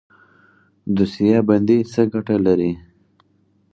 [0.95, 2.71] دوسیه بندي څه ګټه لري؟